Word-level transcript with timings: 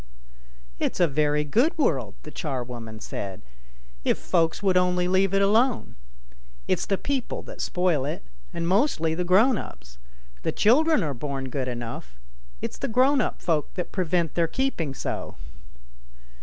"It's 0.79 0.99
a 0.99 1.07
very 1.07 1.43
good 1.43 1.77
world," 1.77 2.15
the 2.23 2.31
charwoman 2.31 2.99
said," 3.01 3.43
if 4.03 4.17
folks 4.17 4.63
would 4.63 4.75
only 4.75 5.07
leave 5.07 5.31
it 5.31 5.43
alone. 5.43 5.95
It's 6.67 6.87
the 6.87 6.97
people 6.97 7.43
that 7.43 7.61
spoil 7.61 8.03
it, 8.05 8.23
and 8.51 8.67
mostly 8.67 9.13
the 9.13 9.23
grown 9.23 9.59
ups. 9.59 9.99
The 10.41 10.51
children 10.53 11.03
are 11.03 11.13
born 11.13 11.51
good 11.51 11.67
enough; 11.67 12.19
it's 12.63 12.79
the 12.79 12.87
grown 12.87 13.21
up 13.21 13.43
folk 13.43 13.75
that 13.75 13.91
prevent 13.91 14.33
their 14.33 14.47
keeping 14.47 14.95
so." 14.95 15.35